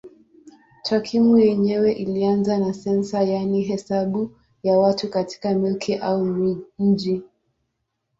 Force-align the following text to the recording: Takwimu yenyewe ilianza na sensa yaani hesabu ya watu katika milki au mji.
Takwimu 0.85 1.37
yenyewe 1.37 1.91
ilianza 1.93 2.57
na 2.57 2.73
sensa 2.73 3.21
yaani 3.23 3.61
hesabu 3.63 4.35
ya 4.63 4.77
watu 4.79 5.09
katika 5.09 5.53
milki 5.55 5.95
au 5.95 6.25
mji. 6.79 7.21